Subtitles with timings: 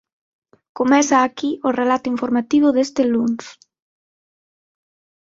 [0.77, 3.45] Comeza aquí o relato informativo deste luns.